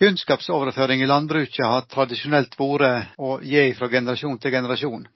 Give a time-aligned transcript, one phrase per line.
[0.00, 5.08] Kunnskapsoverføring i landbruket har tradisjonelt vært å gi fra generasjon til generasjon.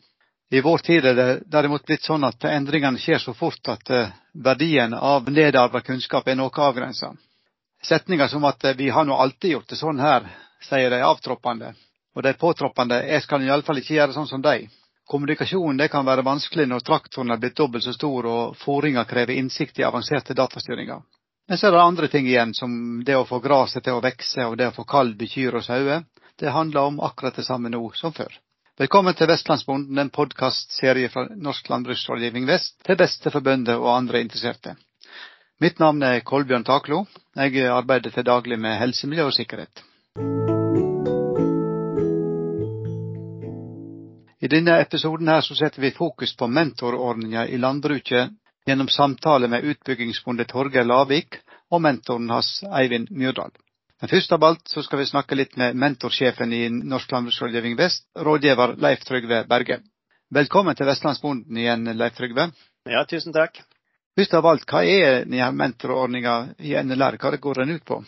[0.51, 4.11] I vår tid er det derimot blitt sånn at endringene skjer så fort at eh,
[4.35, 7.13] verdien av nedarva kunnskap er noe avgrensa.
[7.83, 10.27] Setninger som at eh, 'vi har nå alltid gjort det sånn her',
[10.67, 11.73] sier de avtroppende.
[12.17, 14.69] Og de påtroppende 'jeg skal iallfall ikke gjøre sånn som deg'.
[15.07, 19.79] Kommunikasjonen kan være vanskelig når traktoren er blitt dobbelt så stor og fôringa krever innsikt
[19.79, 21.01] i avanserte datastyringer.
[21.53, 24.47] Men så er det andre ting igjen, som det å få gresset til å vekse
[24.49, 26.07] og det å få kalv i kyr og sauer.
[26.41, 28.33] Det handler om akkurat det samme nå som før.
[28.81, 34.25] Velkommen til Vestlandsbonden, en podkastserie fra Norsk landbruksrådgivning Vest, til beste for bønder og andre
[34.25, 34.79] interesserte.
[35.61, 37.05] Mitt navn er Kolbjørn Taklo.
[37.37, 39.85] Jeg arbeider til daglig med helse, miljø og sikkerhet.
[44.41, 48.33] I denne episoden her så setter vi fokus på mentorordninga i landbruket
[48.67, 51.39] gjennom samtale med utbyggingsbonde Torgeir Lavik
[51.71, 53.51] og mentoren hans Eivind Myrdal.
[54.01, 58.09] Men først av alt så skal vi snakke litt med mentorsjefen i Norsk landbruksrådgivning Vest,
[58.19, 59.79] rådgiver Leif Trygve Berge.
[60.35, 62.49] Velkommen til Vestlandsbonden igjen, Leif Trygve.
[62.91, 63.61] Ja, tusen takk.
[64.19, 68.03] Først av alt, hva er denne mentorordninga i NLR, hva går den ut på?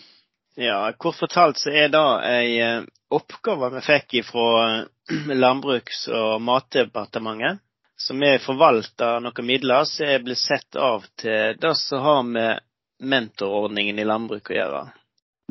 [0.60, 2.82] Ja, Kort fortalt så er det ei eh,
[3.14, 4.84] oppgave vi fikk fra
[5.44, 7.62] Landbruks- og matdepartementet
[7.96, 12.62] som er forvalter noen midler som er blitt sett av til det som har med
[13.02, 14.84] mentorordningen i landbruket å gjøre.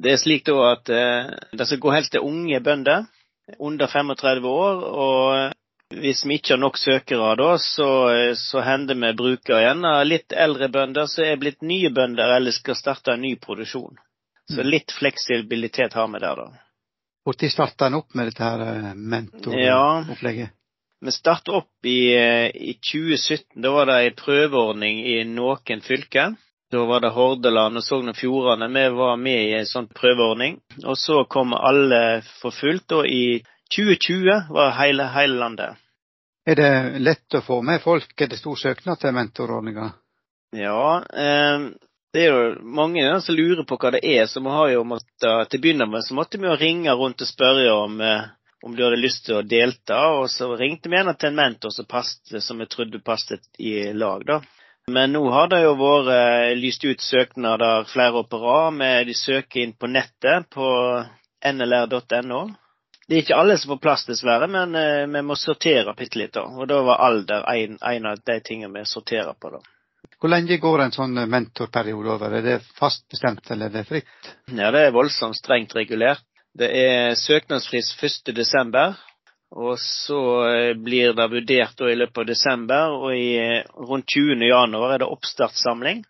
[0.03, 3.05] Det er slik da at eh, det skal gå helt til unge bønder
[3.59, 4.83] under 35 år.
[4.83, 7.89] og Hvis vi ikke har nok søkere da, så,
[8.39, 12.80] så hender vi bruker igjen litt eldre bønder som er blitt nye bønder eller skal
[12.80, 14.00] starte en ny produksjon.
[14.50, 14.67] Så mm.
[14.67, 16.63] litt fleksibilitet har vi der, da.
[17.23, 20.50] Når starta en opp med dette her eh, mentoropplegget?
[20.50, 20.62] Ja,
[21.03, 23.61] vi startet opp i, eh, i 2017.
[23.61, 26.35] Da var det en prøveordning i noen fylker.
[26.71, 28.69] Da var det Hordaland og Sogn og Fjordane.
[28.73, 30.57] Vi var med i en sånn prøveordning.
[30.85, 32.95] Og så kom alle for fullt.
[32.97, 33.44] Og i
[33.75, 35.81] 2020 var hele, hele landet.
[36.45, 38.09] Er det lett å få med folk?
[38.17, 39.91] Er det stor søknad til mentorordninga?
[40.55, 41.67] Ja, eh,
[42.13, 44.25] det er jo mange som lurer på hva det er.
[44.25, 47.22] Så vi har jo måttet, til å begynne med så måtte vi jo ringe rundt
[47.22, 48.28] og spørre om eh,
[48.63, 50.00] om du hadde lyst til å delta.
[50.19, 53.91] Og så ringte vi gjerne til en mentor som, passet, som jeg trodde passet i
[53.94, 54.40] lag, da.
[54.91, 58.73] Men nå har det jo vært eh, lyst ut søknader flere år på rad.
[58.79, 60.68] med De søker inn på nettet på
[61.47, 62.41] nlr.no.
[63.03, 66.34] Det er ikke alle som får plass, dessverre, men eh, vi må sortere bitte litt.
[66.35, 66.44] da.
[66.47, 69.56] Og da var alder en, en av de tingene vi sorterer på.
[69.56, 69.63] da.
[70.19, 72.38] Hvor lenge går en sånn mentorperiode over?
[72.40, 74.31] Er det fast bestemt, eller er det fritt?
[74.52, 76.23] Ja, det er voldsomt strengt regulert.
[76.53, 78.94] Det er søknadsfrist 1.12.
[79.53, 80.19] Og så
[80.50, 84.41] eh, blir det vurdert i løpet av desember, og i, eh, rundt 20.
[84.50, 86.03] januar er det oppstartssamling.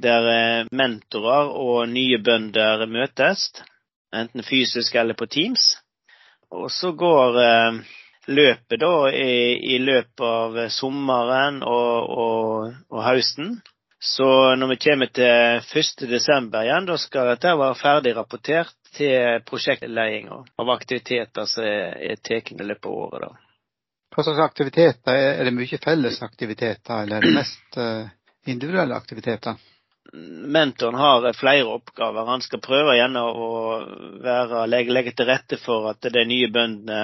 [0.00, 3.50] Der eh, mentorer og nye bønder møtes,
[4.12, 5.74] enten fysisk eller på Teams.
[6.50, 7.36] Og så går
[8.26, 9.34] løpet da i,
[9.74, 13.60] i løpet av sommeren og, og, og høsten.
[14.02, 16.46] Så når vi kommer til 1.12.
[16.62, 22.64] igjen, da skal dette være ferdig rapportert til prosjektledelsen av aktiviteter som er tatt i
[22.64, 23.26] løpet av året.
[23.26, 23.50] da.
[24.10, 25.12] Hva slags aktiviteter?
[25.12, 28.08] Er det mye fellesaktiviteter, eller er det mest eh,
[28.48, 29.60] individuelle aktiviteter?
[30.56, 32.26] Mentoren har flere oppgaver.
[32.26, 33.50] Han skal prøve gjerne å
[34.24, 37.02] være, legge, legge, til rette for at de nye bøndene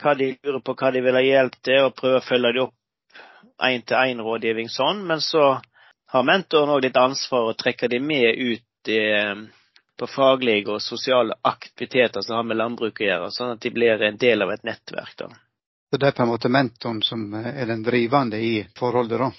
[0.00, 2.68] hva de lurer på, hva de vil ha hjelp til, og prøve å følge dem
[2.68, 5.02] opp én-til-én-rådgivning sånn.
[5.08, 5.56] Men så
[6.12, 9.00] har mentoren òg litt ansvar og trekker dem med ut i
[9.96, 14.02] på faglige og sosiale aktiviteter som har med landbruk å gjøre, sånn at de blir
[14.02, 15.14] en del av et nettverk.
[15.18, 15.28] da.
[15.90, 19.30] Så det er på en måte mentoren som er den drivende i forholdet, da?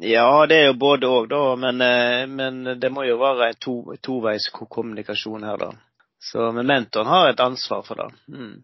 [0.00, 1.56] Ja, det er jo både òg, da.
[1.56, 5.72] Men, eh, men, det må jo være en to, toveis kommunikasjon her, da.
[6.20, 8.10] Så, men mentoren har et ansvar for det.
[8.28, 8.62] Mm.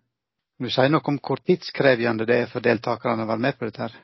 [0.60, 3.88] Du sier noe om hvor tidskrevende det er for deltakerne å være med på dette?
[3.88, 3.98] her?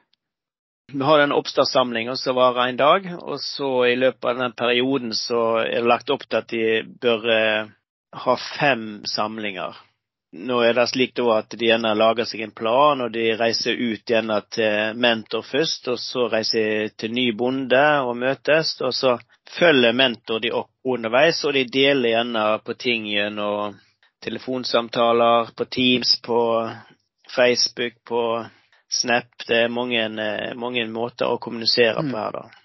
[0.93, 3.09] Vi har en oppstartssamling som varer en dag.
[3.19, 6.67] Og så i løpet av den perioden så er det lagt opp til at de
[7.03, 7.73] bør eh,
[8.25, 9.75] ha fem samlinger.
[10.37, 13.79] Nå er det slik da at de gjerne lager seg en plan, og de reiser
[13.79, 15.89] ut gjerne til mentor først.
[15.91, 18.77] Og så reiser de til ny bonde og møtes.
[18.87, 19.17] Og så
[19.59, 23.75] følger mentor de opp underveis, og de deler gjerne på ting gjennom
[24.23, 26.39] telefonsamtaler, på Teams, på
[27.35, 28.23] Facebook, på
[29.01, 29.33] Snap.
[29.49, 32.13] Det er mange, eh, mange måter å kommunisere mm.
[32.13, 32.63] på her, da.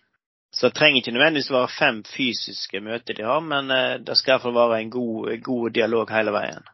[0.51, 4.35] Så det trenger ikke nødvendigvis være fem fysiske møter de har, men eh, det skal
[4.35, 6.71] iallfall være en god, god, dialog hele veien.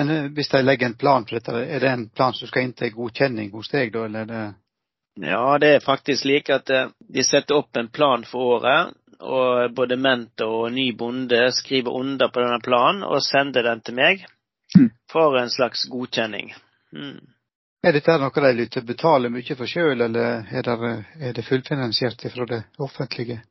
[0.00, 2.68] Men eh, hvis de legger en plan for dette, er det en plan som skal
[2.68, 4.46] inn til godkjenning hos deg, da, eller er det
[5.26, 8.94] Ja, det er faktisk slik at de setter opp en plan for året.
[9.16, 13.94] og både mentor og ny bonde skriver under på denne planen og sender den til
[13.96, 14.26] meg
[14.74, 14.90] Mm.
[15.12, 16.54] for en slags godkjenning.
[16.92, 17.20] Mm.
[17.84, 22.24] Er dette noe de lytter betaler mye for sjøl, eller er det, er det fullfinansiert
[22.32, 23.42] fra det offentlige?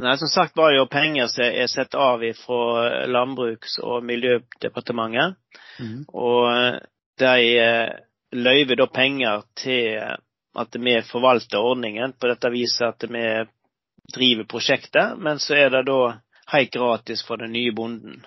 [0.00, 5.36] Nei, som sagt var det jo penger som er satt av fra Landbruks- og miljødepartementet.
[5.80, 6.04] Mm.
[6.08, 6.80] Og
[7.20, 7.92] de eh,
[8.32, 10.00] løyver da penger til
[10.60, 13.24] at vi forvalter ordningen på dette viset at vi
[14.14, 16.00] driver prosjektet, men så er det da
[16.52, 18.24] helt gratis for den nye bonden.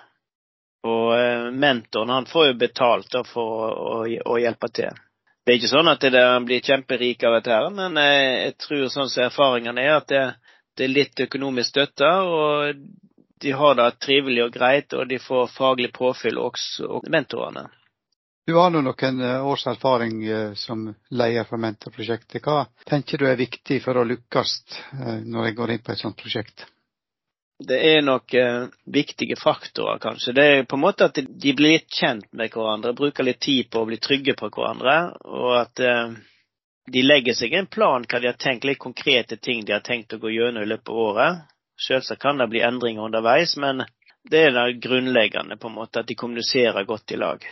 [0.88, 3.98] Og eh, mentoren han får jo betalt da for å, å,
[4.34, 5.04] å hjelpe til.
[5.44, 8.84] Det er ikke sånn at det, blir kjemperik av dette, her, men eh, jeg tror
[8.94, 10.24] sånn som erfaringene er, at det,
[10.80, 12.84] det er litt økonomisk støtte, og
[13.44, 17.66] de har det trivelig og greit, og de får faglig påfyll også, og mentorene.
[18.48, 22.44] Du har nå noen eh, års erfaring eh, som leder for mentorprosjektet.
[22.44, 24.56] Hva tenker du er viktig for å lykkes
[25.28, 26.68] når jeg går inn på et sånt prosjekt?
[27.60, 30.34] Det er nok eh, viktige faktorer, kanskje.
[30.34, 33.70] Det er på en måte at de blir litt kjent med hverandre, bruker litt tid
[33.72, 36.16] på å bli trygge på hverandre, og at eh,
[36.92, 40.14] de legger seg en plan hva de har tenkt, litt konkrete ting de har tenkt
[40.14, 41.44] å gå gjennom i løpet av året.
[41.88, 43.86] Selvsagt kan det bli endringer underveis, men
[44.30, 47.46] det er det grunnleggende, på en måte, at de kommuniserer godt i lag.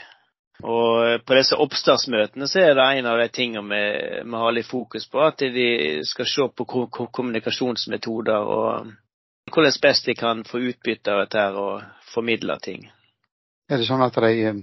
[0.61, 3.85] Og eh, på disse oppstartsmøtene så er det en av de tingene vi,
[4.27, 5.69] vi har litt fokus på, at de
[6.09, 8.91] skal se på ko- ko- kommunikasjonsmetoder og
[9.51, 11.83] hvordan best de kan få utbytte av dette og
[12.13, 12.87] formidle ting.
[13.71, 14.57] Er det sånn at de eh,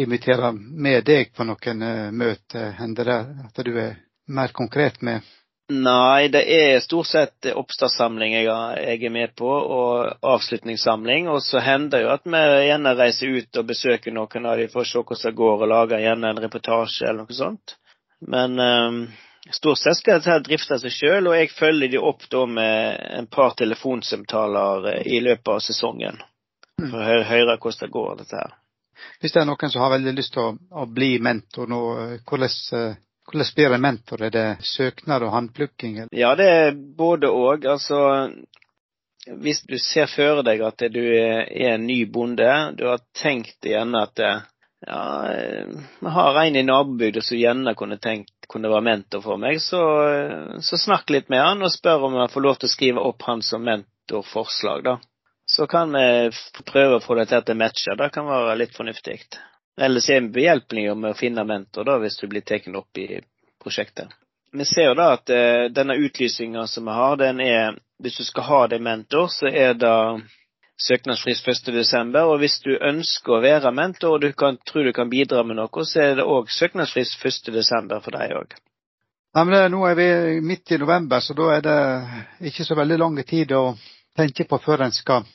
[0.00, 2.70] inviterer med deg på noen eh, møter?
[2.78, 3.98] Hender det at du er
[4.28, 5.26] mer konkret med?
[5.68, 11.28] Nei, det er stort sett oppstartssamling jeg, jeg er med på, og avslutningssamling.
[11.28, 12.40] Og så hender det jo at vi
[12.70, 15.72] gjerne reiser ut og besøker noen av dem for å se hvordan det går, og
[15.74, 17.76] lager gjerne en reportasje eller noe sånt.
[18.32, 19.18] Men eh,
[19.50, 23.28] stort sett skal dette drifte seg sjøl, og jeg følger de opp da med en
[23.30, 26.20] par telefonsamtaler eh, i løpet av sesongen.
[26.78, 26.90] Mm.
[26.90, 28.56] For å høre hvordan det går, dette her.
[29.22, 30.52] Hvis det er noen som har veldig lyst til å,
[30.82, 33.00] å bli mentor nå, eh, hvordan, eh,
[33.30, 34.22] hvordan blir en mentor?
[34.28, 36.04] Er det søknad og håndplukking?
[36.12, 37.66] Ja, det er både og.
[37.66, 38.30] Altså,
[39.42, 44.06] hvis du ser for deg at du er en ny bonde, du har tenkt gjerne
[44.08, 44.24] at
[44.86, 45.00] ja,
[45.98, 49.80] vi har en i nabobygda som gjerne kunne tenkt kunne være mentor for meg, så,
[50.64, 53.26] så snakk litt med han og spør om jeg får lov til å skrive opp
[53.28, 54.98] han som mentorforslag, da.
[55.48, 56.30] Så kan vi
[56.68, 57.96] prøve å få det til at det matcher.
[57.96, 59.22] Det kan være litt fornuftig.
[59.80, 63.22] Ellers er vi behjelpelige med å finne mentor, da, hvis du blir tatt opp i
[63.62, 64.12] prosjektet.
[64.52, 68.24] Vi ser jo da at eh, denne utlysinga som vi har, den er Hvis du
[68.24, 69.94] skal ha deg mentor, så er det
[70.82, 72.16] søknadsfrist 1.12.
[72.22, 75.58] Og hvis du ønsker å være mentor og du kan, tror du kan bidra med
[75.58, 78.00] noe, så er det òg søknadsfrist 1.12.
[78.04, 78.58] for deg òg.
[79.36, 80.08] Ja, nå er vi
[80.42, 81.80] midt i november, så da er det
[82.50, 83.74] ikke så veldig lang tid å
[84.16, 85.26] tenke på før en skal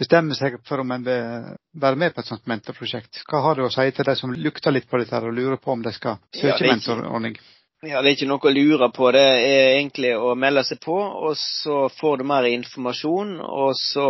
[0.00, 1.48] bestemme seg for om en vil
[1.82, 3.24] være med på et sånt mentorprosjekt.
[3.28, 5.74] Hva har du å si til de som lukter litt på dette og lurer på
[5.74, 7.36] om de skal søke ja, mentorordning?
[7.80, 9.06] Ja, det er ikke noe å lure på.
[9.16, 13.38] Det er egentlig å melde seg på, og så får du mer informasjon.
[13.40, 14.08] Og så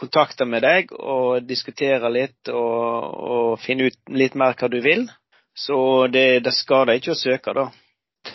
[0.00, 5.04] kontakter med deg og diskutere litt og, og finne ut litt mer hva du vil.
[5.52, 5.76] Så
[6.08, 7.66] det, det skader ikke å søke, da.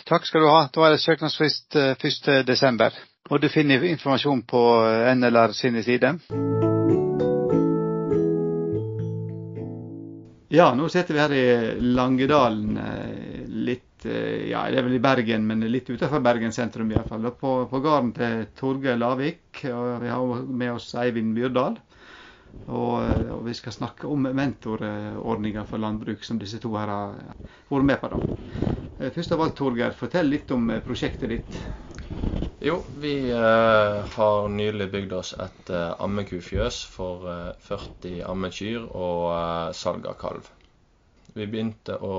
[0.06, 0.62] Takk skal du ha.
[0.70, 2.46] Da er det søknadsfrist eh, 1.
[2.46, 2.94] desember.
[3.34, 6.22] Og du finner informasjon på eh, NLR sine sider.
[10.54, 11.46] Ja, nå sitter vi her i
[11.98, 12.78] Langedalen.
[14.06, 17.28] Eh, Ja, det er vel i Bergen, men litt utenfor Bergen sentrum i hvert fall.
[17.40, 19.64] På, på gården til Torgeir Lavik.
[19.70, 21.78] Og vi har med oss Eivind Myrdal.
[22.66, 27.16] Og, eh, og vi skal snakke om mentorordninga for landbruk, som disse to her har
[27.70, 28.12] vært med på.
[28.16, 28.22] da.
[28.98, 31.62] Eh, Først av alt, Torgeir, fortell litt om prosjektet ditt.
[32.62, 39.74] Jo, vi eh, har nylig bygd oss et eh, ammekufjøs for eh, 40 ammekyr og
[39.74, 40.46] salg av kalv.
[41.34, 42.16] Vi begynte å,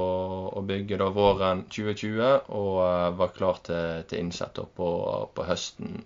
[0.58, 4.88] å bygge da våren 2020 og eh, var klar til, til innsett på,
[5.36, 6.00] på høsten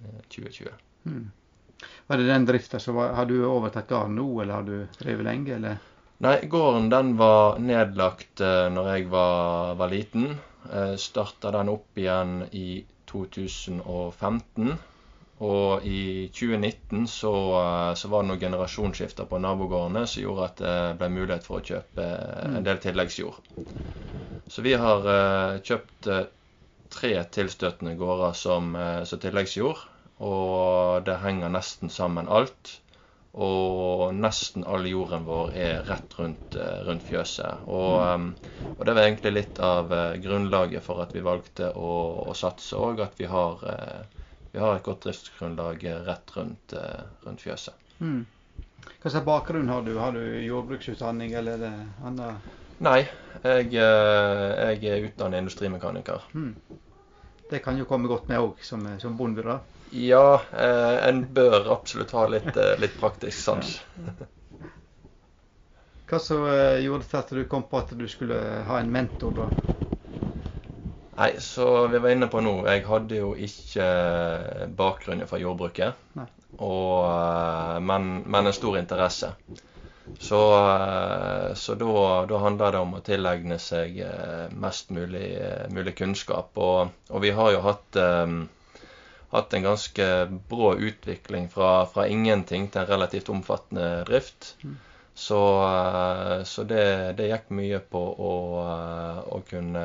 [0.00, 0.72] eh, 2020.
[1.10, 1.26] Mm.
[2.06, 5.28] Var det den drifta som var Har du overtatt gården nå, eller har du drevet
[5.28, 5.76] lenge, eller?
[6.24, 10.30] Nei, gården den var nedlagt uh, når jeg var, var liten.
[10.64, 14.78] Uh, Starta den opp igjen i 2015.
[15.44, 20.62] Og i 2019 så, eh, så var det noen generasjonsskifter på nabogårdene som gjorde at
[20.62, 23.36] det ble mulighet for å kjøpe eh, en del tilleggsjord.
[24.48, 26.08] Så vi har eh, kjøpt
[26.96, 28.72] tre tilstøtende gårder som,
[29.04, 29.82] som tilleggsjord.
[30.24, 32.78] Og det henger nesten sammen alt.
[33.36, 37.66] Og nesten all jorden vår er rett rundt, rundt fjøset.
[37.68, 38.30] Og,
[38.78, 41.90] og det var egentlig litt av grunnlaget for at vi valgte å,
[42.30, 43.02] å satse òg.
[43.04, 43.60] At vi har,
[44.56, 46.72] vi har et godt driftsgrunnlag rett rundt,
[47.26, 47.76] rundt fjøset.
[48.00, 48.22] Mm.
[49.02, 49.90] Hva slags bakgrunn har du?
[50.00, 51.72] Har du jordbruksutdanning, eller er det
[52.08, 52.46] annet?
[52.86, 53.02] Nei,
[53.44, 56.24] jeg, jeg er utdannet industrimekaniker.
[56.32, 56.54] Mm.
[57.50, 59.58] Det kan jo komme godt med òg, som, som bonde, da?
[59.92, 63.76] Ja, eh, en bør absolutt ha litt, litt praktisk sans.
[66.08, 66.40] Hva så
[66.80, 68.40] gjorde det til at du kom på at du skulle
[68.72, 69.75] ha en mentor, da?
[71.16, 73.86] Nei, så vi var inne på nå, jeg hadde jo ikke
[74.76, 76.02] bakgrunn fra jordbruket.
[76.56, 79.30] Og, uh, men, men, en stor interesse.
[80.22, 81.94] Så, uh, så da,
[82.28, 83.96] da handla det om å tilegne seg
[84.60, 85.30] mest mulig,
[85.72, 86.52] mulig kunnskap.
[86.56, 88.44] Og, og, vi har jo hatt um,
[89.36, 90.06] hatt en ganske
[90.48, 94.54] brå utvikling fra, fra, ingenting til en relativt omfattende drift.
[94.62, 94.76] Mm.
[95.14, 96.84] Så, eh, så det,
[97.16, 99.84] det, gikk mye på å, eh, å kunne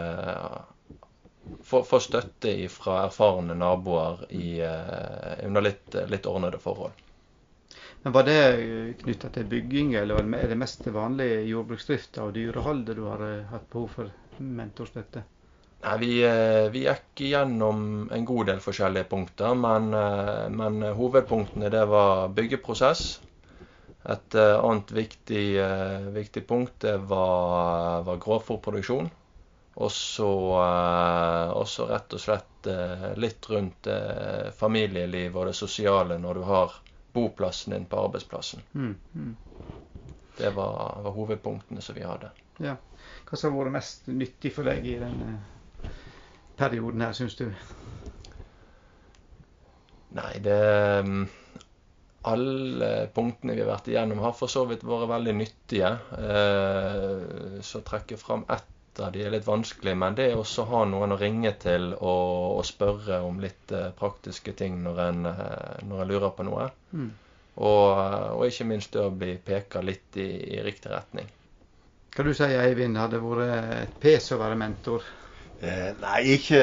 [1.64, 6.98] få, få, støtte fra erfarne naboer i, eh, under litt, litt ordnede forhold.
[8.04, 8.40] Men Var det
[9.04, 13.22] knytta til bygging, eller er det mest til vanlig jordbruksdrift og dyrehold du har
[13.52, 15.22] hatt behov for mentorstøtte?
[15.82, 16.12] Nei, vi,
[16.74, 19.90] vi, gikk gjennom en god del forskjellige punkter, men,
[20.58, 23.06] men hovedpunktene det var byggeprosess,
[24.10, 29.10] et eh, annet viktig, eh, viktig punkt det var, var grovfòrproduksjon.
[29.80, 32.68] Og så rett og slett
[33.18, 33.88] litt rundt
[34.58, 36.76] familieliv og det sosiale når du har
[37.14, 38.62] boplassen din på arbeidsplassen.
[38.74, 39.36] Mm, mm.
[40.38, 42.32] Det var, var, hovedpunktene som vi hadde.
[42.58, 42.76] Ja.
[43.28, 45.40] Hva som har vært mest nyttig for deg i denne
[46.60, 47.48] perioden her, syns du?
[50.16, 50.60] Nei, det
[51.08, 51.24] mm,
[52.28, 55.92] alle punktene vi har vært igjennom, har for så vidt vært veldig nyttige.
[56.18, 57.84] Eh, så
[58.16, 58.68] jeg fram ett
[59.00, 59.96] av de er litt vanskelige.
[59.96, 64.54] men det å ha noen å ringe til og, og spørre om litt eh, praktiske
[64.58, 66.70] ting når en, eh, når en lurer på noe.
[66.92, 67.12] Mm.
[67.56, 67.88] Og,
[68.36, 71.28] og, ikke minst det å bli peka litt i, i riktig retning.
[72.12, 75.04] Hva du sier Eivind, hadde det vært et pes å være mentor?
[75.62, 76.62] Eh, nei, ikke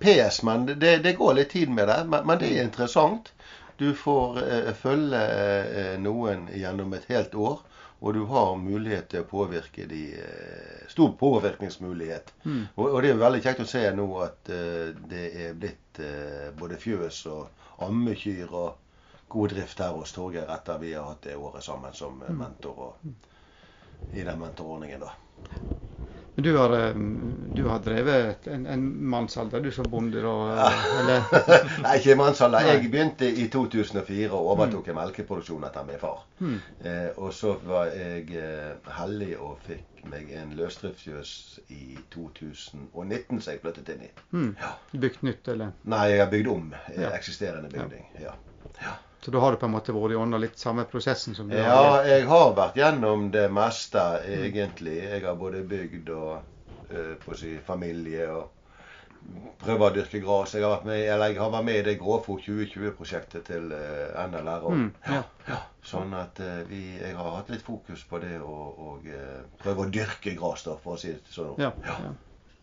[0.00, 2.00] PS, men det, det, går litt tid med det.
[2.10, 3.30] Men, men det er interessant.
[3.78, 7.60] Du får eh, følge eh, noen gjennom et helt år,
[8.00, 12.30] og du har mulighet til å påvirke de eh, Stor påvirkningsmulighet.
[12.44, 12.62] Mm.
[12.74, 16.46] Og, og, det er veldig kjekt å se nå at uh, det er blitt uh,
[16.56, 21.36] både fjøs og ammekyr og god drift her hos Torgeir etter vi har hatt det
[21.36, 22.32] året sammen som mm.
[22.40, 23.12] mentor og,
[24.14, 25.04] i den mentorordningen.
[25.04, 25.12] da.
[26.40, 26.94] Du har, eh,
[27.54, 30.20] du har drevet en, en mannsalder, du som bonde?
[30.22, 30.72] da?
[31.00, 31.24] Eller?
[31.82, 32.68] Nei, ikke mannsalder.
[32.68, 34.92] Jeg begynte i 2004 og overtok mm.
[34.92, 36.22] en melkeproduksjon etter min far.
[36.38, 36.60] Mm.
[36.84, 41.34] Eh, og så var jeg eh, heldig og fikk meg en løsdriftsfjøs
[41.74, 44.12] i 2019 som jeg flyttet inn i.
[44.30, 44.54] Mm.
[44.62, 44.72] Ja.
[44.94, 45.74] Bygd nytt, eller?
[45.90, 47.10] Nei, jeg har bygd om eh, ja.
[47.18, 48.06] eksisterende bygning.
[48.22, 48.38] ja.
[48.78, 48.94] ja.
[49.20, 51.72] Så da har du på en måte vært gjennom litt samme prosessen som du ja,
[51.72, 51.88] har?
[52.06, 55.00] Ja, jeg har vært gjennom det meste, egentlig.
[55.02, 56.36] Jeg har både bygd og
[56.92, 58.54] uh, på å si, familie og
[59.58, 60.54] prøver å dyrke gress.
[60.54, 60.62] Jeg
[60.94, 64.68] jeg har vært med i det Gråfòr 2020-prosjektet til eh, NLR.
[64.70, 65.24] Mm, ja.
[65.48, 68.94] Ja, sånn at uh, vi, jeg har hatt litt fokus på det å
[69.58, 71.58] prøve å dyrke gress, for å si det sånn.
[71.60, 72.14] Ja, ja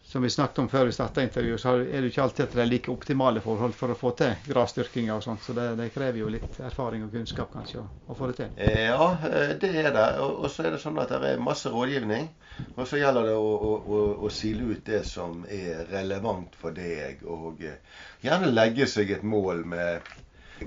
[0.08, 2.62] som vi snakket om før vi starta intervjuet, så er det ikke alltid at det
[2.62, 5.42] er like optimale forhold for å få til grasdyrkinga og sånt.
[5.44, 8.52] Så det, det, krever jo litt erfaring og kunnskap kanskje å, å få det til.
[8.56, 10.06] Eh, ja, eh, det er det.
[10.22, 12.30] Og, så er det sånn at det er masse rådgivning.
[12.76, 13.50] Og så gjelder det å,
[13.82, 17.82] å, å sile ut det som er relevant for deg, og eh,
[18.24, 20.14] gjerne legge seg et mål med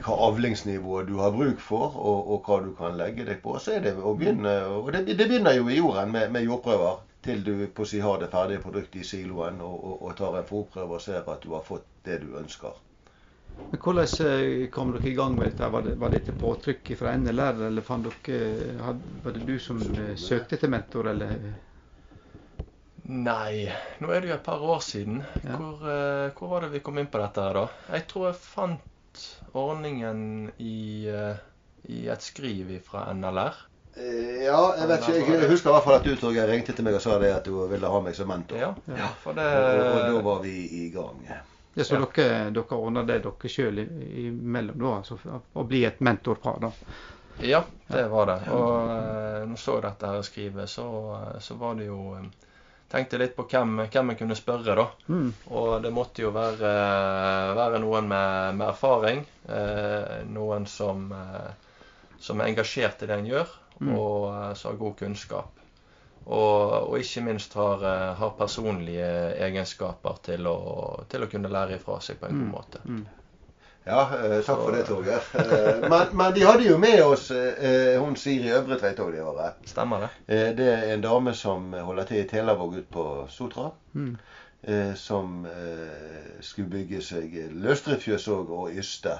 [0.03, 3.55] hva avlingsnivået du har bruk for, og, og, hva du kan legge deg på.
[3.63, 7.07] Så er det å begynne, og det, det begynner jo i jorden med, med jordprøver
[7.29, 10.49] til du på si har det ferdige produktet i siloen og, og, og tar en
[10.49, 12.77] fòrprøve og ser at du har fått det du ønsker.
[13.59, 15.69] Men Hvordan eh, kom dere i gang med dette?
[15.75, 18.93] Var det, var dette påtrykk fra NLR, eller fant dere,
[19.25, 21.35] var det du som eh, søkte til mentor, eller?
[23.09, 23.67] Nei,
[23.99, 25.23] nå er det jo et par år siden.
[25.43, 25.57] Ja.
[25.57, 25.81] Hvor,
[26.37, 27.95] hvor, var det vi kom inn på dette her, da?
[27.97, 29.25] Jeg tror jeg fant
[29.57, 30.21] ordningen
[30.61, 31.09] i,
[31.89, 33.65] i et skriv fra NLR.
[33.97, 35.35] Eh, ja, jeg vet ikke.
[35.35, 37.47] Jeg husker i hvert fall at du Torgeir, ringte til meg og sa det at
[37.49, 38.61] du ville ha meg som mentor.
[38.61, 39.47] Ja, ja for det...
[39.49, 41.23] Og, og, da var vi i gang.
[41.29, 41.41] Ja,
[41.83, 44.97] Så dere, dere ordner det dere sjøl imellom, da?
[45.01, 45.19] Altså
[45.55, 46.73] å bli et mentorpar, da?
[47.43, 48.41] Ja, det var det.
[48.51, 50.87] Og uh, når jeg så dette her skrivet, så,
[51.43, 52.29] så var det jo um,
[52.89, 54.85] Tenkte litt på hvem, hvem jeg kunne spørre, da.
[55.13, 55.27] Mm.
[55.53, 56.71] Og det måtte jo være,
[57.59, 59.21] være noen med, med erfaring.
[60.33, 61.03] Noen som,
[62.17, 63.53] som er engasjert i det en gjør.
[63.87, 65.55] Og eh, som har god kunnskap.
[66.29, 69.13] Og, og ikke minst har, eh, har, personlige
[69.47, 70.59] egenskaper til å,
[71.09, 72.53] til å kunne lære ifra seg på en god mm.
[72.53, 72.83] måte.
[72.85, 73.07] Mm.
[73.89, 75.25] Ja, eh, takk for det, Torgeir.
[75.89, 79.63] Men, men de hadde jo med oss hun Siri Øvretveit òg det året.
[79.71, 80.11] Stemmer det?
[80.27, 83.71] Eh, det er en dame som holder til i Telavåg ute på Sotra.
[83.95, 84.19] Mm.
[84.69, 85.47] Eh, som
[86.45, 89.17] skulle bygge seg løsdriftsfjøs òg, og yste.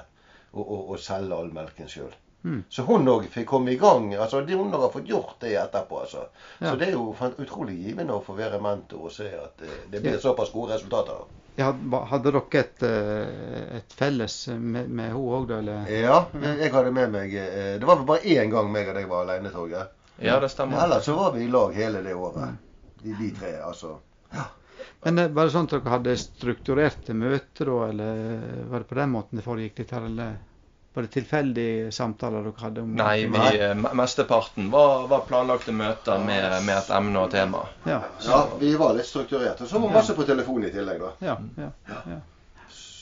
[0.53, 2.13] Og, og, og selge all melken sjøl.
[2.43, 2.61] Mm.
[2.71, 4.13] Så hun òg fikk komme i gang.
[4.15, 5.99] altså de, Hun har fått gjort det etterpå.
[6.01, 6.27] altså.
[6.59, 6.69] Ja.
[6.71, 10.01] Så det er jo utrolig givende å få være mentor og se at eh, det
[10.01, 11.19] blir såpass gode resultater.
[11.19, 11.39] da.
[11.59, 11.73] Ja,
[12.07, 15.57] hadde dere et, eh, et felles med, med henne òg, da?
[15.59, 15.89] Eller?
[15.91, 19.09] Ja, jeg hadde med meg eh, Det var vel bare én gang meg og deg
[19.09, 19.89] var alene, Torgeir.
[20.23, 20.83] Ja, det stemmer.
[20.85, 22.55] Ellers så var vi i lag hele det året.
[23.03, 23.97] De, de tre, altså.
[25.03, 28.99] Men eh, var det sånn at dere hadde strukturerte møter da, eller var det på
[28.99, 30.37] den måten det foregikk litt her, eller
[30.99, 36.19] var det tilfeldige samtaler dere hadde om Nei, vi, eh, mesteparten var, var planlagte møter
[36.19, 37.61] med, med et emne og tema.
[37.87, 38.01] Ja.
[38.25, 39.61] Ja, vi var litt strukturert.
[39.63, 41.13] Og så var masse på telefon i tillegg, da.
[41.23, 41.69] Ja, ja,
[42.11, 42.19] ja.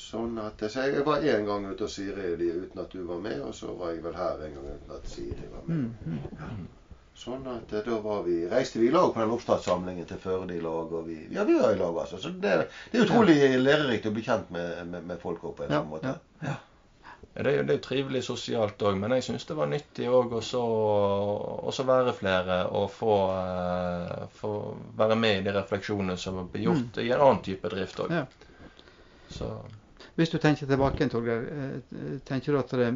[0.07, 3.17] Sånn at Så jeg var én gang ute og Siri de, uten at du var
[3.25, 5.89] med, og så var jeg vel her en gang uten at Siri var med.
[6.05, 6.69] Mm, mm.
[7.17, 10.53] Sånn at eh, da var vi, reiste vi i lag på den oppstartssamlingen til Førde
[10.55, 10.93] i lag.
[10.93, 12.21] Og vi, ja, vi var i lag, altså.
[12.21, 12.53] Så det,
[12.93, 15.89] det er utrolig lærerikt å bli kjent med, med, med folk på en Ja, sånn
[15.97, 16.13] måte.
[16.13, 16.17] ja.
[16.45, 16.55] Ja,
[17.37, 20.07] Det er jo det er jo trivelig sosialt òg, men jeg syns det var nyttig
[20.09, 24.51] òg å så- å så være flere og få, eh, få
[24.97, 28.09] være med i de refleksjonene som blir gjort i en annen type drift òg.
[28.11, 28.25] Ja.
[30.17, 31.79] Hvis du tenker tilbake Torgeir, eh,
[32.25, 32.91] tenker du at det er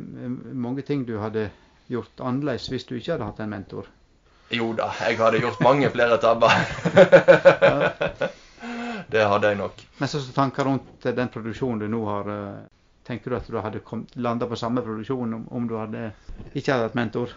[0.53, 1.49] mange ting du hadde
[1.89, 3.85] gjort annerledes hvis du ikke hadde hatt en mentor?
[4.51, 6.49] jo da, jeg hadde gjort mange flere tabber.
[9.11, 9.73] det hadde jeg nok.
[9.99, 12.25] Men så så tanker rundt eh, den produksjonen du nå har.
[13.01, 13.81] Eh, Tenker du at du hadde
[14.15, 16.11] landa på samme produksjon om, om du hadde
[16.53, 17.33] ikke hadde hatt mentor?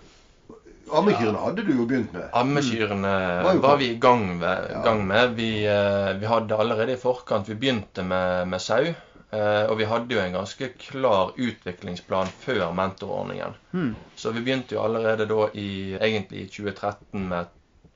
[0.92, 2.26] Ammekyrne hadde du jo begynt med.
[2.36, 3.12] Ammekyrne
[3.44, 4.82] Var var vi i gang, ved, Ja.
[4.84, 5.34] gang med.
[5.34, 8.84] Vi, eh, vi hadde allerede i forkant Vi begynte med, med sau.
[9.32, 13.54] eh, Og vi hadde jo en ganske klar utviklingsplan før mentorordningen.
[13.72, 13.94] Mm.
[14.16, 17.46] Så vi begynte jo allerede da i egentlig i 2013 med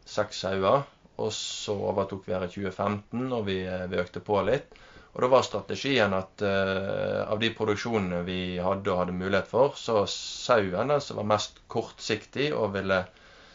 [0.06, 0.82] seks sauer.
[1.18, 4.72] Og så overtok vi her i 2015, og vi, eh, vi økte på litt.
[5.18, 9.74] Og da var strategien at uh, av de produksjonene vi hadde og hadde mulighet for,
[9.74, 13.00] så sauen som var mest kortsiktig og ville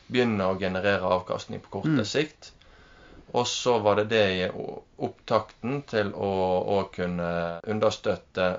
[0.10, 2.04] begynne å generere avkastning på kort Mm.
[2.04, 2.52] sikt.
[3.32, 4.50] Og så var det det i
[5.08, 6.34] opptakten til å,
[6.76, 7.32] å kunne
[7.64, 8.50] understøtte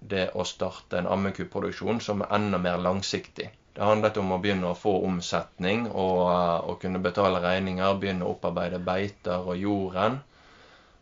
[0.00, 3.50] det å starte en ammekuproduksjon som er enda mer langsiktig.
[3.76, 8.26] Det handlet om å begynne å få omsetning og eh, å kunne betale regninger, begynne
[8.26, 10.18] å opparbeide beiter og jorden.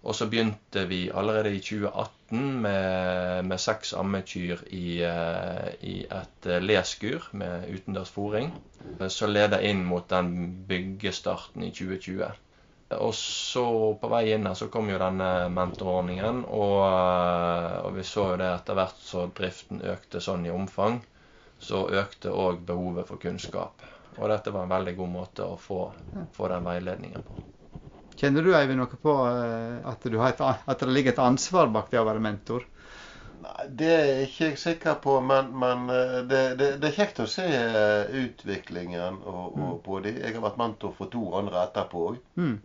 [0.07, 6.47] Og så begynte vi allerede i 2018 med, med seks ammekyr i, eh, i et
[6.47, 8.53] eh, leskur med utendørs fôring.
[9.11, 10.31] Så leda inn mot den
[10.69, 12.29] byggestarten i 2020.
[12.95, 13.65] Og så
[14.01, 18.39] på vei inn her så kom jo denne mentorordningen, og, eh, og vi så jo
[18.45, 21.01] det etter hvert så driften økte sånn i omfang,
[21.59, 23.83] så økte òg behovet for kunnskap.
[24.17, 25.83] Og dette var en veldig god måte å få,
[26.39, 27.43] få den veiledningen på.
[28.17, 31.69] Kjenner du Eivind noe på eh, at, du har et, at det ligger et ansvar
[31.73, 32.65] bak det å være mentor?
[33.45, 37.21] Nei, Det er ikke jeg sikker på, men, men eh, det, det, det er kjekt
[37.21, 40.17] å se eh, utviklingen og, og på de.
[40.23, 42.23] Jeg har vært mentor for to andre etterpå òg.
[42.41, 42.57] Mm.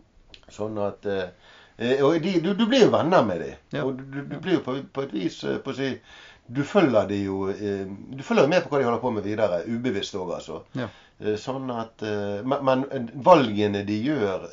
[0.52, 1.06] Sånn at
[2.02, 3.60] Og de, du, du blir jo venner med dem.
[3.74, 3.84] Ja.
[3.84, 5.92] Og du, du blir jo på, på et vis på å si
[6.54, 7.86] Du følger de jo eh,
[8.16, 9.62] Du følger med på hva de holder på med videre.
[9.68, 10.60] Ubevisst òg, altså.
[10.78, 10.88] Ja.
[11.20, 14.46] Eh, Sånn at eh, men, men valgene de gjør,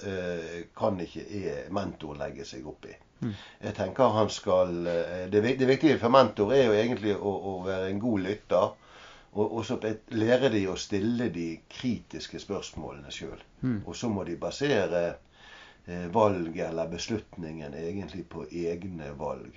[0.77, 2.95] kan ikke jeg, mentor legge seg opp i.
[3.19, 3.33] Mm.
[3.65, 4.69] Jeg tenker han skal
[5.31, 8.75] Det, det viktige for mentor er jo egentlig å, å være en god lytter.
[9.29, 9.75] Og, og så
[10.17, 13.41] lære de å stille de kritiske spørsmålene sjøl.
[13.61, 13.81] Mm.
[13.85, 15.03] Og så må de basere
[16.13, 19.53] valget eller beslutningen egentlig på egne valg.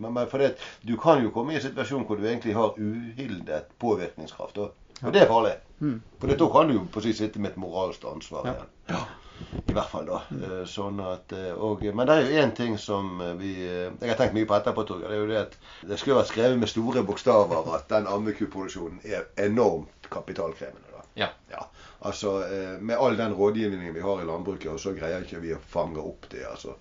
[0.00, 2.74] Men, men for det, du kan jo komme i en situasjon hvor du egentlig har
[2.78, 4.58] uhildet påvirkningskraft.
[4.58, 5.54] Og, og det er farlig.
[5.80, 5.98] Mm.
[6.20, 8.56] For det, da kan du jo på å si sitte med et moralsk ansvar Ja.
[8.88, 9.20] igjen.
[9.66, 10.20] I hvert fall, da.
[10.30, 10.50] Mm.
[10.70, 14.12] Sånn at, eh, og, men det er jo én ting som eh, vi eh, Jeg
[14.12, 15.10] har tenkt mye på etterpå, Torgeir.
[15.10, 15.56] Det er jo det at
[15.90, 20.86] det skulle vært skrevet med store bokstaver at den ammekuproduksjonen er enormt kapitalkrevende.
[20.94, 21.02] da.
[21.18, 21.28] Ja.
[21.50, 21.66] Ja,
[22.06, 25.52] altså eh, Med all den rådgivningen vi har i landbruket, og så greier ikke vi
[25.54, 26.46] å fange opp det.
[26.50, 26.76] altså.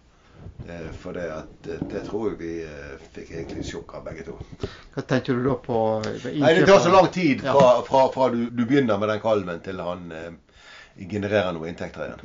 [0.68, 4.24] Eh, For det at eh, det tror jeg vi eh, fikk egentlig sjokk av begge
[4.30, 4.38] to.
[4.94, 8.46] Hva tenker du da på Nei, Det tar så lang tid fra, fra, fra du,
[8.50, 10.32] du begynner med den kalven til han eh,
[11.10, 12.24] genererer noe inntekter igjen.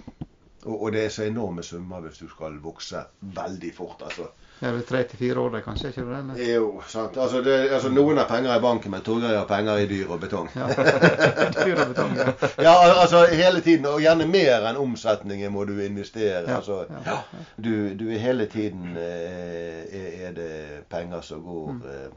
[0.67, 3.03] Og, og det er så enorme summer hvis du skal vokse
[3.41, 4.07] veldig fort.
[4.07, 4.31] altså.
[4.61, 5.89] Er det tre til fire år, det kanskje?
[5.93, 6.19] ikke det?
[6.19, 6.55] Eller?
[6.55, 7.17] Jo, sant.
[7.17, 10.21] Altså, det, altså Noen har penger i banken, men Torgeir har penger i dyr og
[10.21, 10.49] betong.
[10.57, 10.67] Ja.
[11.65, 12.33] Dyr og betong, ja.
[12.67, 16.43] Ja, altså hele tiden, og gjerne mer enn omsetningen må du investere.
[16.49, 17.21] Ja, altså, ja,
[17.57, 20.55] Du, du hele tiden eh, er det
[20.91, 21.83] penger som går Mm.
[21.87, 22.09] eh,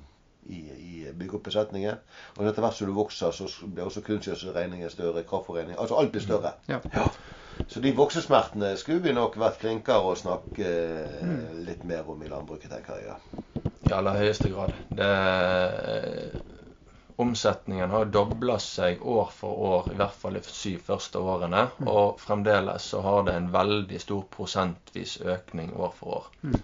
[0.49, 1.99] i, i bygge opp besetningen.
[2.37, 5.21] Og etter hvert som du vokser, så blir også kunstgjødselregningen større.
[5.29, 5.75] Kraftforening.
[5.79, 6.51] Altså alt blir større.
[6.67, 6.79] Ja.
[7.67, 12.31] Så de voksesmertene skulle vi nok vært flinkere å snakke eh, litt mer om i
[12.31, 13.11] landbruket, tenker jeg.
[13.11, 13.63] Ja.
[13.87, 14.73] I aller høyeste grad.
[14.97, 15.09] Det,
[17.21, 21.67] omsetningen har dobla seg år for år, i hvert fall de syv første årene.
[21.85, 26.29] Og fremdeles så har det en veldig stor prosentvis økning år for år.
[26.41, 26.57] Mm.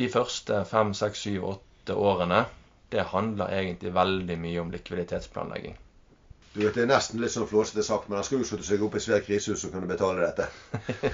[0.00, 2.44] De første fem, seks, syv, åtte årene,
[2.90, 5.76] det handler egentlig veldig mye om likviditetsplanlegging.
[6.52, 8.82] Du vet, Det er nesten litt sånn flåsete sagt, men han skal jo slutte seg
[8.82, 10.48] opp i svært krisehus og kunne betale dette.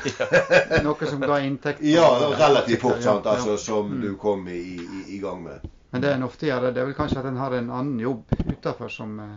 [0.87, 1.83] Noe som ga inntekt.
[1.85, 2.07] Ja,
[2.38, 3.37] relativt fort, sant, Ja, ja.
[3.37, 4.01] altså, som Mm.
[4.01, 5.61] du kom i, i, i gang med.
[5.90, 8.25] Men det en ofte gjør, det er vel kanskje at en har en annen jobb
[8.49, 9.37] utenfor som, eh,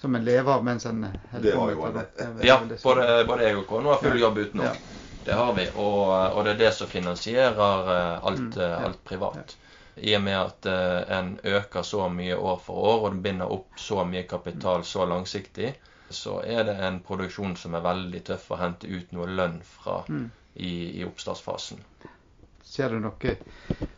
[0.00, 1.94] som en lever av mens en holder Det på med.
[2.18, 4.66] Det Ja, det både, både jeg og kona har full jobb utenom.
[4.66, 4.72] Ja.
[5.24, 5.66] Det har vi.
[5.74, 8.84] Og, og det er det som finansierer eh, alt, Mm, eh, ja.
[8.84, 9.56] alt privat.
[9.96, 13.52] I og med at eh, en øker så mye år for år, og den binder
[13.52, 15.74] opp så mye kapital så langsiktig,
[16.10, 20.02] så er det en produksjon som er veldig tøff å hente ut noe lønn fra
[20.08, 20.30] Mm.
[20.54, 21.78] i, i oppstartsfasen.
[22.62, 23.36] Ser du noe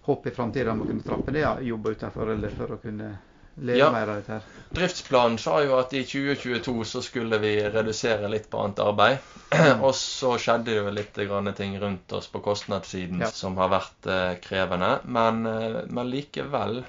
[0.06, 3.10] håp i framtida om å kunne trappe ned jobber utenfor, eller for å kunne
[3.56, 3.90] leve Ja.
[3.92, 4.42] mer av dette her?
[4.76, 9.18] Driftsplanen sa jo at i 2022 så skulle vi redusere litt på annet arbeid.
[9.86, 13.30] og så skjedde det jo litt ting rundt oss på kostnadssiden Ja.
[13.30, 14.98] som har vært eh, krevende.
[15.04, 16.84] Men, eh, men likevel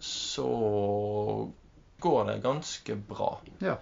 [0.00, 0.50] så
[2.00, 3.40] går det ganske bra.
[3.58, 3.76] Ja.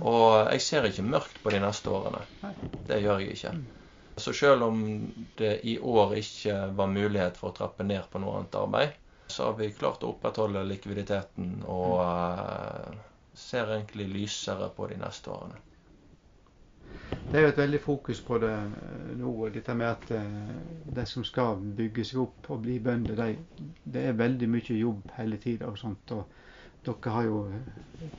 [0.00, 2.20] Og jeg ser ikke mørkt på de neste årene.
[2.42, 2.52] Nei.
[2.86, 3.54] Det gjør jeg ikke.
[4.16, 4.82] Så selv om
[5.38, 8.92] det i år ikke var mulighet for å trappe ned på noe annet arbeid,
[9.26, 12.96] så har vi klart å opprettholde likviditeten og uh,
[13.34, 15.60] ser egentlig lysere på de neste årene.
[17.30, 20.50] Det er jo et veldig fokus på det eh, nå, dette med at eh,
[20.96, 23.64] de som skal bygge seg opp og bli bønder, de,
[23.96, 26.12] det er veldig mye jobb hele tida og sånt.
[26.14, 27.40] Og dere har jo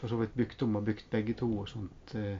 [0.01, 2.15] for så vidt bygd om og bygd begge to og sånt.
[2.19, 2.35] eh.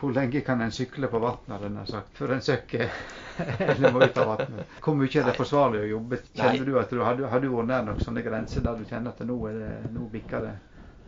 [0.00, 2.86] Hvor lenge kan en sykle på vannet, hadde jeg sagt, før en søkker
[3.66, 4.78] eller må ut av vannet?
[4.80, 6.22] Hvor mye er det forsvarlig å jobbe?
[6.32, 9.12] Kjenner du at du har, har du vært nær noen sånne grenser der du kjenner
[9.12, 10.56] at nå, er det, nå bikker det?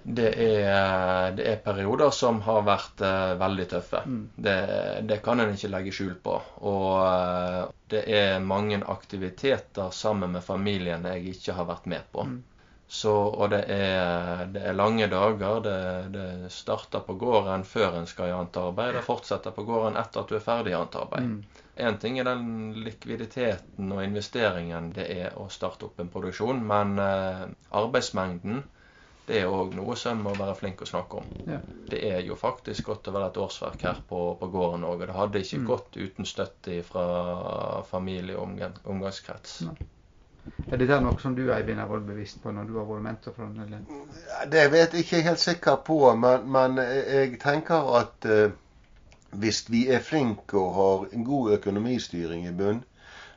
[0.02, 4.00] Det er, det er perioder som har vært uh, veldig tøffe.
[4.04, 4.22] Mm.
[4.34, 4.56] Det,
[5.06, 6.34] det kan en ikke legge skjul på.
[6.66, 12.26] Og uh, det er mange aktiviteter sammen med familien jeg ikke har vært med på.
[12.26, 12.40] Mm.
[12.92, 15.62] Så, og det er, det er lange dager.
[15.64, 15.76] Det,
[16.12, 18.92] det starter på gården før en skal i annet arbeid.
[18.98, 21.30] Det fortsetter på gården etter at du er ferdig i annet arbeid.
[21.30, 21.96] Mm.
[22.02, 22.50] Ting er den
[22.84, 27.46] likviditeten og investeringen det er å starte opp en produksjon, men eh,
[27.80, 28.60] arbeidsmengden
[29.26, 31.32] det er òg noe som må være flink å snakke om.
[31.48, 31.60] Ja.
[31.88, 35.08] Det er jo faktisk godt å være et årsverk her på, på gården òg, og
[35.08, 35.66] det hadde ikke Mm.
[35.72, 37.06] gått uten støtte fra
[37.88, 39.60] familie og omgangskrets.
[39.70, 39.76] Nei.
[40.72, 43.34] Er dette noe som du Eivind, har vært bevisst på når du har vært mentor
[43.36, 43.84] for den?
[44.52, 48.54] Det vet jeg ikke helt sikker på, men, men jeg tenker at eh,
[49.42, 52.82] hvis vi er flinke og har en god økonomistyring i bunn,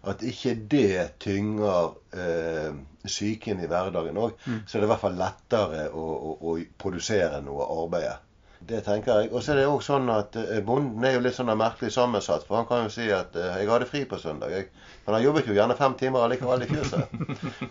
[0.05, 4.59] at ikke det tynger eh, psyken i hverdagen òg, Mm.
[4.67, 8.24] så er det i hvert fall lettere å, å, å produsere noe arbeid.
[8.67, 9.29] Det tenker jeg.
[9.31, 12.47] Og så er det også sånn at eh, bonden er jo litt sånn merkelig sammensatt.
[12.47, 14.69] For han kan jo si at eh, 'jeg hadde fri på søndag', jeg.
[15.05, 17.13] Men han jobbet jo gjerne fem timer allikevel i fjøset.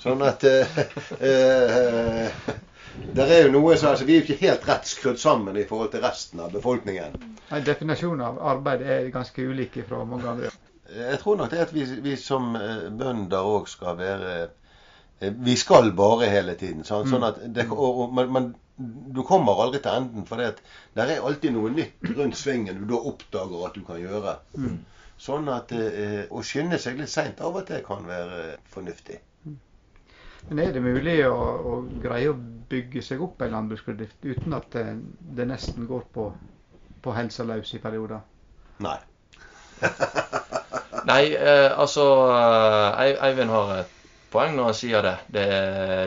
[0.04, 0.78] Sånn at eh,
[1.18, 2.30] eh,
[3.18, 5.66] der er jo noe som, altså, Vi er jo ikke helt rett skrudd sammen i
[5.66, 7.18] forhold til resten av befolkningen.
[7.50, 10.52] Nei, Definisjonen av arbeid er ganske ulik fra mange andre.
[10.94, 14.34] Jeg tror nok det at vi, vi som bønder òg skal være
[15.42, 16.84] Vi skal bare hele tiden.
[16.84, 21.04] Sånn, sånn at det, og, og, men, men du kommer aldri til enden, for det
[21.04, 24.38] er alltid noe nytt rundt svingen du da oppdager at du kan gjøre.
[24.58, 24.80] Mm.
[25.24, 29.20] Sånn at eh, å skynde seg litt seint av og til kan være fornuftig.
[30.48, 32.36] Men er det mulig å, å greie å
[32.68, 34.84] bygge seg opp en landbruksbedrift uten at det,
[35.38, 36.28] det nesten går på,
[37.04, 38.20] på helsa løs i perioder?
[38.84, 38.98] Nei.
[41.08, 43.93] Nei, eh, altså eh, Eivind har et
[44.34, 45.14] poeng når han sier det.
[45.36, 45.44] Det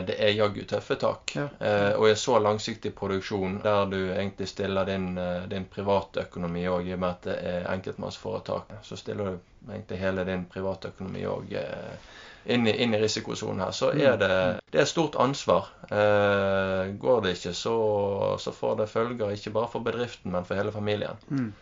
[0.08, 1.32] det er jaggu tøffe tak.
[1.36, 1.46] Ja.
[1.58, 6.86] Eh, og i så langsiktig produksjon der du egentlig stiller din, eh, din privatøkonomi òg,
[6.86, 11.52] i og med at det er enkeltmannsforetak, så stiller du egentlig hele din privatøkonomi òg
[11.58, 11.94] eh,
[12.54, 13.70] inn, i- inn i risikosonen her.
[13.76, 14.30] Så er det,
[14.72, 15.66] det er stort ansvar.
[15.90, 17.74] Eh, går det ikke, så,
[18.40, 21.18] så får det følger ikke bare for bedriften, men for hele familien.
[21.28, 21.52] Mm.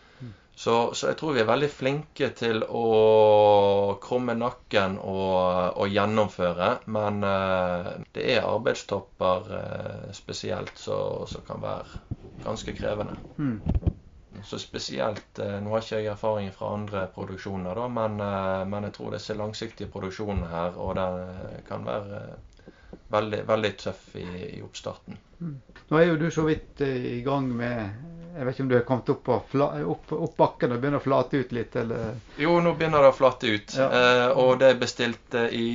[0.56, 2.84] Så, så jeg tror vi er veldig flinke til å
[4.00, 6.70] krumme nakken og, og gjennomføre.
[6.96, 12.00] Men eh, det er arbeidstopper eh, spesielt som kan være
[12.46, 13.18] ganske krevende.
[13.36, 13.60] Mm.
[14.44, 18.88] Så spesielt eh, Nå har ikke jeg erfaring fra andre produksjoner, da, men, eh, men
[18.88, 22.24] jeg tror disse langsiktige produksjonene her, og det kan være
[23.12, 24.26] veldig, veldig tøff i,
[24.56, 25.20] i oppstarten.
[25.90, 28.74] Nå er jo du så vidt eh, i gang med Jeg vet ikke om du
[28.76, 32.18] har kommet opp, på fla, opp, opp bakken og begynner å flate ut litt, eller?
[32.36, 33.76] Jo, nå begynner det å flate ut.
[33.78, 33.86] Ja.
[33.88, 35.68] Eh, og det jeg bestilte i,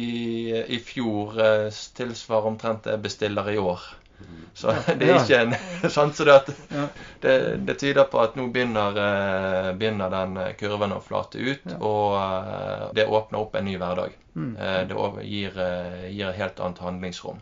[0.62, 3.82] i fjor, eh, tilsvarer omtrent det jeg bestiller i år.
[4.54, 5.56] Så det er ikke en
[5.96, 6.38] sant, så det,
[7.24, 11.80] det, det tyder på at nå begynner, eh, begynner den kurven å flate ut, Ja.
[11.82, 14.14] og eh, det åpner opp en ny hverdag.
[14.38, 14.52] Mm.
[14.62, 17.42] Eh, det gir, eh, gir helt annet handlingsrom.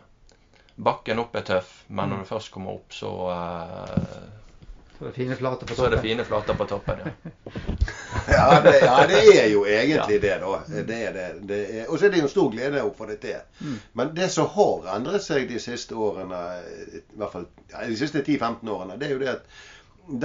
[0.79, 2.13] Bakken opp er tøff, men Mm.
[2.15, 3.11] når du først kommer opp, så,
[4.99, 7.05] Så det er fine flater på så er det fine flater på toppen.
[7.05, 7.11] Ja.
[8.29, 10.57] Ja, det, ja, det er jo egentlig det, da.
[10.85, 11.27] Det er det.
[11.49, 13.39] det er, og så er det jo en stor glede å få det til.
[13.63, 13.77] Mm.
[13.97, 16.41] Men det som har endret seg de siste årene,
[16.99, 19.47] i hvert fall ja, de siste 10-15 årene, det er jo det at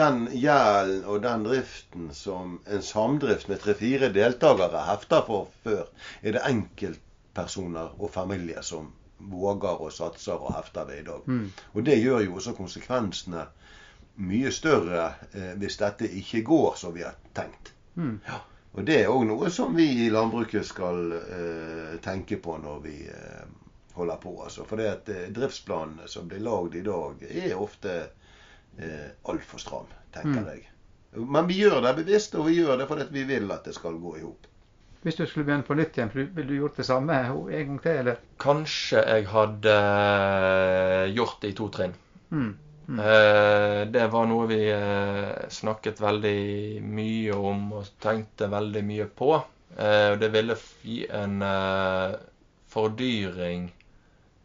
[0.01, 5.89] den gjelden og den driften som en samdrift med tre-fire deltakere hefter for før,
[6.23, 11.29] er det enkeltpersoner og familier som våger og satser og hefter det i dag.
[11.29, 11.53] Mm.
[11.73, 13.47] Og det gjør jo også konsekvensene
[14.17, 17.73] mye større eh, hvis dette ikke går som vi har tenkt.
[17.97, 18.21] Mm.
[18.75, 22.95] Og det er òg noe som vi i landbruket skal eh, tenke på når vi
[23.11, 23.45] eh,
[23.95, 24.33] holder på.
[24.43, 24.65] Altså.
[24.67, 27.93] For det at eh, driftsplanene som blir lagd i dag, er ofte
[28.79, 30.49] eh, altfor stram, tenker Mm.
[30.55, 30.65] jeg.
[31.15, 33.95] Men vi gjør det bevisst, og vi gjør det fordi vi vil at det skal
[34.03, 34.49] gå i hop.
[35.05, 37.99] Hvis du skulle begynne på nytt igjen, ville du gjort det samme en gang til,
[38.01, 38.17] eller?
[38.43, 41.95] Kanskje jeg hadde eh, gjort det i to trinn.
[42.35, 42.49] Mm.
[42.89, 43.01] Mm.
[43.01, 49.35] Eh, Det var noe vi eh, snakket veldig mye om og tenkte veldig mye på.
[49.79, 51.41] Eh, og Det ville gi en
[52.75, 53.69] fordyring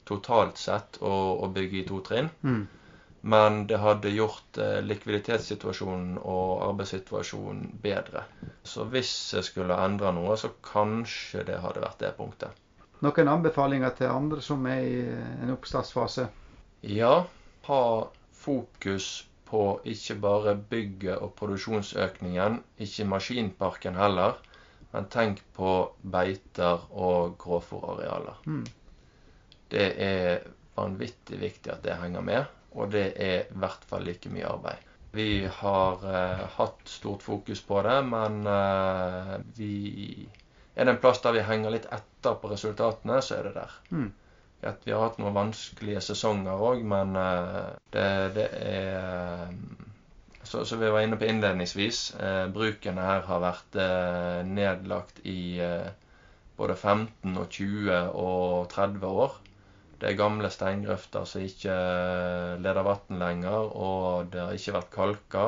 [0.05, 2.29] totalt sett å, bygge i to trinn.
[2.41, 2.67] Mm.
[3.21, 8.23] Men det hadde gjort likviditetssituasjonen og arbeidssituasjonen bedre.
[8.63, 12.55] Så hvis jeg skulle endre noe, så kanskje det hadde vært det punktet.
[13.03, 15.03] Noen anbefalinger til andre som er i
[15.43, 16.29] en oppstartsfase?
[16.87, 17.25] Ja,
[17.67, 17.81] ha
[18.49, 19.09] fokus
[19.49, 24.37] på ikke bare bygget og produksjonsøkningen, ikke maskinparken heller,
[24.93, 28.41] men tenk på beiter og grovfòrarealer.
[28.45, 28.65] Mm.
[29.69, 30.45] Det er
[30.77, 34.85] vanvittig viktig at det henger med, og det er i hvert fall like mye arbeid.
[35.13, 35.29] Vi
[35.61, 40.27] har eh, hatt stort fokus på det, men eh, vi
[40.75, 43.71] Er det en plass der vi henger litt etter på resultatene, så er det der.
[43.91, 44.11] Mm.
[44.61, 49.53] At vi har hatt noen vanskelige sesonger òg, men eh, det, det er
[50.43, 55.59] så, så vi var inne på innledningsvis, eh, brukene her har vært eh, nedlagt i
[55.63, 55.89] eh,
[56.59, 59.35] både 15 og 20 og 30 år.
[59.99, 64.91] Det er gamle steingrøfter som ikke eh, leder vann lenger, og det har ikke vært
[64.95, 65.45] kalka.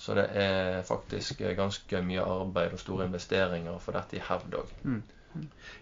[0.00, 4.58] Så det er faktisk eh, ganske mye arbeid og store investeringer for dette i hevd
[4.62, 4.74] òg.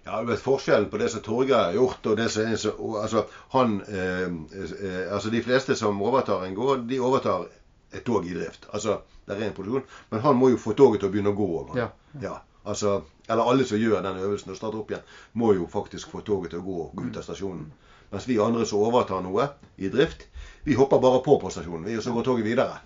[0.05, 2.73] Ja, du vet Forskjellen på det som Torgeir har gjort, og det som er så,
[3.03, 7.47] altså, han, eh, eh, altså De fleste som overtar en gård, de overtar
[7.93, 8.69] et tog i drift.
[8.73, 9.87] Altså, det er en produksjon.
[10.11, 11.49] Men han må jo få toget til å begynne å gå.
[11.61, 11.79] over.
[11.81, 11.89] Ja.
[12.23, 12.35] Ja,
[12.65, 16.21] altså, eller alle som gjør den øvelsen og starter opp igjen, må jo faktisk få
[16.25, 17.71] toget til å gå gå ut av stasjonen.
[18.11, 20.25] Mens vi andre som overtar noe i drift,
[20.65, 22.81] vi hopper bare på på stasjonen, vi, og så går toget videre.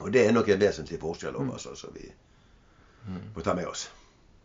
[0.00, 2.10] Og det er nok en vesentlig forskjell over, altså, som vi
[3.34, 3.88] må ta med oss.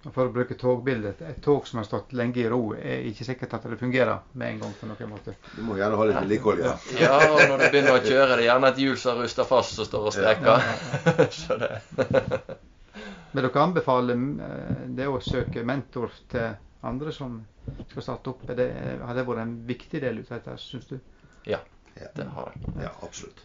[0.05, 3.25] Og For å bruke togbildet, et tog som har stått lenge i ro, er ikke
[3.25, 5.33] sikkert at det fungerer med en gang på noen måte.
[5.55, 6.75] Du må gjerne ha litt vedlikehold, ja.
[7.01, 9.79] Ja, og når du begynner å kjøre, det er gjerne et hjul som ruster fast,
[9.79, 10.69] som står og streker.
[11.41, 11.71] Så det
[13.35, 16.53] Vil dere anbefale eh, det å søke mentor til
[16.87, 17.41] andre som
[17.89, 18.45] skal starte opp?
[18.47, 18.69] Er det,
[19.01, 20.95] har det vært en viktig del ut av dette, syns du?
[21.49, 21.59] Ja,
[21.97, 22.85] det har det.
[22.85, 23.41] Ja, absolutt.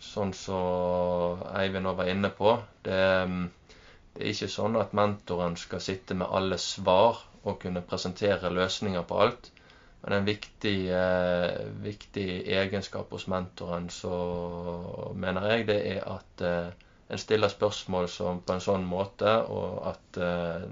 [0.00, 2.52] Sånn som Eivind også var inne på,
[2.84, 3.00] det,
[4.14, 9.06] det er ikke sånn at mentoren skal sitte med alle svar og kunne presentere løsninger
[9.08, 9.50] på alt.
[10.02, 14.14] Men en viktig, eh, viktig egenskap hos mentoren, så
[15.14, 16.70] mener jeg, det er at eh,
[17.10, 20.66] en stiller spørsmål som, på en sånn måte, og at eh,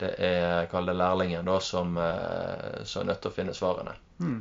[0.00, 3.96] det er, kall det lærlingen, da, som, eh, som er nødt til å finne svarene.
[4.20, 4.38] Mm.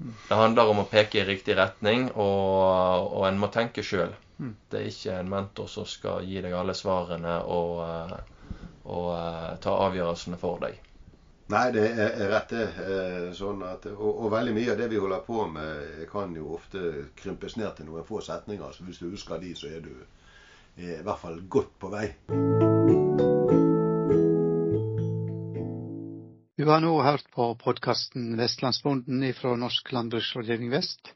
[0.00, 4.14] Det handler om å peke i riktig retning, og, og en må tenke sjøl.
[4.40, 4.54] Mm.
[4.72, 8.46] Det er ikke en mentor som skal gi deg alle svarene og, eh,
[8.88, 10.78] og eh, ta avgjørelsene for deg.
[11.50, 12.64] Nei, det er rett det.
[12.86, 16.54] Eh, Sånn at, og, og veldig mye av det vi holder på med, kan jo
[16.56, 18.72] ofte krympes ned til noen få setninger.
[18.72, 19.92] Så hvis du husker de, så er du
[20.80, 22.06] i hvert fall godt på vei.
[26.60, 31.14] Du har nå hørt på podkasten Vestlandsbonden fra Norsk landbruksrådgivning vest.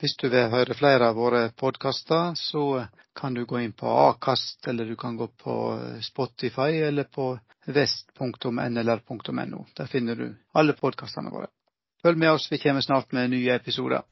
[0.00, 4.64] Hvis du vil høre flere av våre podkaster, så kan du gå inn på Akast,
[4.64, 5.58] eller du kan gå på
[6.00, 7.34] Spotify eller på
[7.66, 9.60] vest.nlr.no.
[9.76, 11.52] Der finner du alle podkastene våre.
[12.02, 14.08] følg med oss, vi kommer snart med nye episoder.